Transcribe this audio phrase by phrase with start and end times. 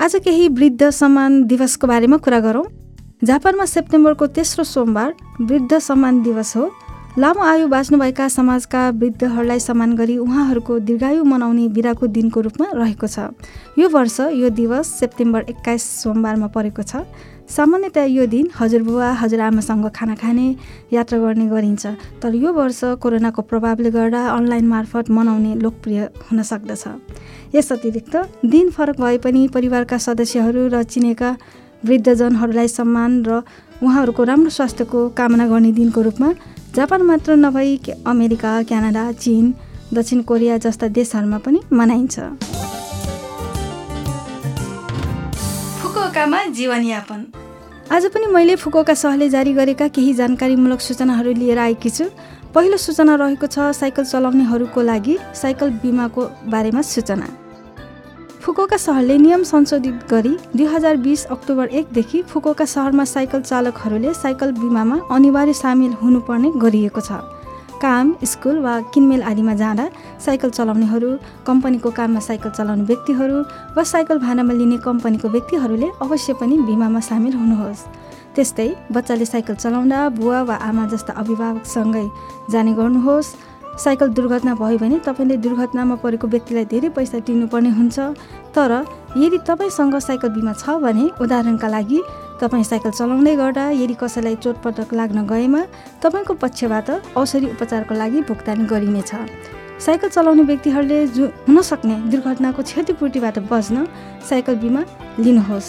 [0.00, 2.64] आज केही वृद्ध सम्मान दिवसको बारेमा कुरा गरौँ।
[3.24, 6.70] जापानमा सेप्टेम्बरको तेस्रो सोमबार वृद्ध सम्मान दिवस हो।
[7.18, 13.28] लामो आयु बाँच्नुभएका समाजका वृद्धहरूलाई सम्मान गरी उहाँहरूको दीर्घायु मनाउने बिराको दिनको रूपमा रहेको छ।
[13.78, 17.04] यो वर्ष यो दिवस सेप्टेम्बर एक्काइस सोमबारमा परेको छ।
[17.50, 20.46] सामान्यतया यो दिन हजुरबुवा हजुरआमासँग खाना खाने
[20.92, 21.86] यात्रा गर्ने गरिन्छ
[22.22, 26.84] तर यो वर्ष कोरोनाको प्रभावले गर्दा अनलाइन मार्फत मनाउने लोकप्रिय हुन सक्दछ।
[27.54, 28.14] यस अतिरिक्त
[28.46, 31.30] दिन फरक भए पनि परिवारका सदस्यहरू र चिनेका
[31.82, 33.42] वृद्धजनहरूलाई सम्मान र
[33.82, 36.30] उहाँहरूको राम्रो स्वास्थ्यको कामना गर्ने दिनको रूपमा
[36.76, 39.52] जापान मात्र नभई अमेरिका क्यानाडा चिन
[39.94, 42.49] दक्षिण कोरिया जस्ता देशहरूमा पनि मनाइन्छ।
[46.10, 47.20] फुकुओकामा जीवनयापन।
[47.92, 52.04] आज पनि मैले फुकुओका सहले जारी गरेका केही जानकारीमूलक सूचनाहरू लिएर आएकी छु।
[52.50, 57.28] पहिलो सूचना रहेको छ साइकल चलाउनेहरूको लागि साइकल बिमाको बारेमा सूचना।
[58.42, 64.52] फुकुओका सहरले नियम संशोधित गरी दुई हजार बिस अक्टोबर एकदेखि फुकुओका सहरमा साइकल चालकहरूले साइकल
[64.58, 67.22] बिमामा अनिवार्य सामेल हुनुपर्ने गरिएको छ।
[67.82, 69.88] काम स्कुल वा किनमेल आदिमा जाँदा
[70.24, 71.10] साइकल चलाउनेहरू
[71.46, 73.38] कम्पनीको काममा साइकल चलाउने व्यक्तिहरू
[73.76, 77.84] वा साइकल भाडामा लिने कम्पनीको व्यक्तिहरूले अवश्य पनि बिमामा सामेल हुनुहोस्।
[78.36, 82.06] त्यस्तै बच्चाले साइकल चलाउँदा बुवा वा आमा जस्ता अभिभावकसँगै
[82.52, 83.34] जाने गर्नुहोस्।
[83.80, 87.98] साइकल दुर्घटना भयो भने तपाईँले दुर्घटनामा परेको व्यक्तिलाई धेरै पैसा तिर्नुपर्ने हुन्छ।
[88.54, 88.72] तर
[89.16, 92.00] यदि तपाईँसँग साइकल बिमा छ भने उदाहरणका लागि
[92.40, 95.60] तपाईँ साइकल चलाउँदै गर्दा यदि कसैलाई चोटपटक लाग्न गएमा
[96.00, 99.12] तपाईँको पक्षबाट औषधि उपचारको लागि भुक्तानी गरिनेछ।
[99.84, 103.86] साइकल चलाउने व्यक्तिहरूले जो हुनसक्ने दुर्घटनाको क्षतिपूर्तिबाट बच्न
[104.24, 104.82] साइकल बिमा
[105.20, 105.68] लिनुहोस्।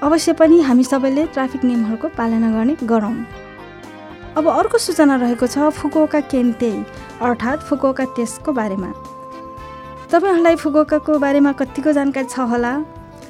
[0.00, 3.16] अवश्य पनि हामी सबैले ट्राफिक नियमहरूको पालना गर्ने गरौँ।
[4.36, 6.72] अब अर्को सूचना रहेको छ फुकोका केन्ते
[7.20, 8.90] अर्थात् फुकोका टेस्टको बारेमा।
[10.08, 12.72] तपाईँहरूलाई फुकोकाको बारेमा कतिको जानकारी छ होला?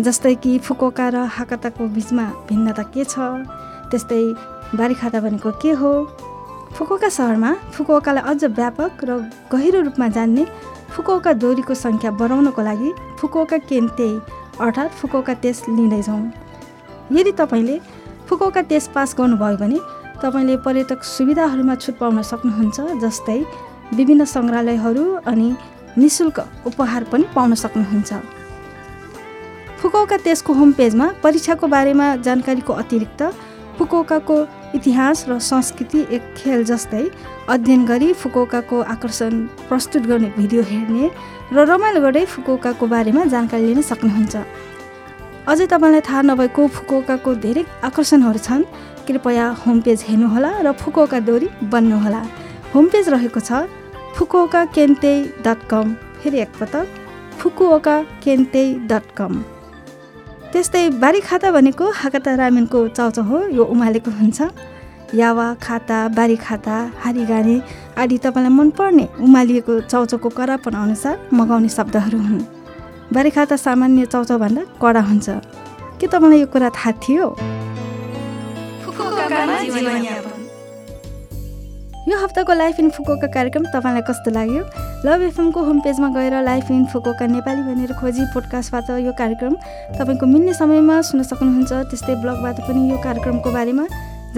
[0.01, 3.17] जस्तै कि फुकोका र हाकताको बिचमा भिन्नता के छ?
[3.91, 4.23] त्यस्तै
[4.77, 5.93] बारीखाता भनेको के हो?
[6.77, 9.11] फुकोका सहरमा फुकोकालाई अझ व्यापक र
[9.53, 10.45] गहिरो रूपमा जान्ने
[10.93, 12.91] फुकोका दोरीको सङ्ख्या बढाउनको लागि
[13.21, 14.09] फुकोका केन्ते
[14.61, 16.21] अर्थात् फुकोका टेस्ट लिँदैछौँ।
[17.13, 17.77] यदि तपाईँले
[18.29, 19.79] फुकोका टेस्ट पास गर्नुभयो भने
[20.23, 23.41] तपाईँले पर्यटक सुविधाहरूमा छुट पाउन सक्नुहुन्छ जस्तै
[23.97, 25.49] विभिन्न सङ्ग्रहालयहरू अनि
[25.99, 28.13] नि शुल्क उपहार पनि पाउन सक्नुहुन्छ।
[29.81, 33.23] फुकौका त्यसको होम पेजमा परीक्षाको बारेमा जानकारीको अतिरिक्त
[33.79, 34.37] फुकौकाको
[34.75, 37.03] इतिहास र संस्कृति एक खेल जस्तै
[37.49, 39.33] अध्ययन गरी फुकौकाको आकर्षण
[39.69, 41.11] प्रस्तुत गर्ने भिडियो हेर्ने
[41.53, 44.37] र रमाइलो गर्दै फुकौकाको बारेमा जानकारी लिन सक्नुहुन्छ।
[45.47, 48.65] अझै तपाईँलाई थाहा नभएको फुकौकाको धेरै आकर्षणहरू छन्।
[49.07, 52.23] कृपया होम पेज हेर्नुहोला र फुकौका दोरी बन्नुहोला।
[52.75, 53.69] होम पेज रहेको छ
[54.17, 55.13] फुकुओका केन्ते
[55.45, 56.87] डट कम। फेरि एकपटक
[57.39, 59.33] फुकुओका केन्ते डट कम।
[60.57, 64.39] त्यस्तै बारी खाता भनेको हाकाता रामेनको चाउचाउ हो यो उमालेको हुन्छ।
[65.13, 67.57] यावा खाता बारी खाता हारिगाने
[68.01, 72.41] आदि तपाईँलाई मनपर्ने उमालिएको चाउचाउको करापन अनुसार मगाउने शब्दहरू हुन्।
[73.13, 75.29] बारी खाता सामान्य चाउचाउभन्दा कडा हुन्छ।
[76.01, 77.27] के तपाईँलाई यो कुरा थाहा थियो?
[82.07, 84.63] यो हप्ताको लाइफ इन फुकोका कार्यक्रम तपाईँलाई कस्तो लाग्यो?
[85.03, 89.55] लभ एफएमको होम पेजमा गएर लाइफ इन फुकोका नेपाली भनेर खोजी पोडकास्टबाट यो कार्यक्रम
[89.99, 93.85] तपाईँको मिल्ने समयमा सुन्न सक्नुहुन्छ। त्यस्तै ब्लगबाट पनि यो कार्यक्रमको बारेमा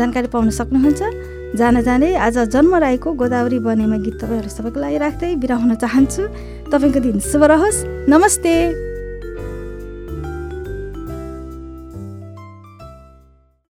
[0.00, 5.36] जानकारी पाउन सक्नुहुन्छ। जान जाँदै आज जन्म राईको गोदावरी बनेमा गीत तपाईँहरू सबैको लागि राख्दै
[5.36, 6.22] बिरा हुन चाहन्छु।
[6.72, 8.87] तपाईँको दिन शुभ रहोस्। नमस्ते!